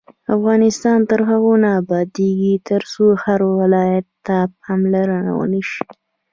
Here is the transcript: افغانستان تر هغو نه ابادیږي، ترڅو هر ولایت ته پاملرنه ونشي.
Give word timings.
افغانستان 0.35 0.99
تر 1.09 1.19
هغو 1.29 1.53
نه 1.63 1.69
ابادیږي، 1.81 2.53
ترڅو 2.67 3.05
هر 3.23 3.39
ولایت 3.59 4.07
ته 4.25 4.37
پاملرنه 4.61 5.31
ونشي. 5.39 5.83